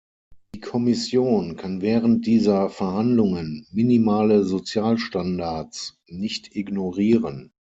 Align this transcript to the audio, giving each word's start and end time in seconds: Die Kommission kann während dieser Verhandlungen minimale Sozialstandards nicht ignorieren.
Die 0.55 0.59
Kommission 0.59 1.57
kann 1.57 1.81
während 1.83 2.25
dieser 2.25 2.69
Verhandlungen 2.71 3.67
minimale 3.69 4.43
Sozialstandards 4.45 5.99
nicht 6.07 6.55
ignorieren. 6.55 7.51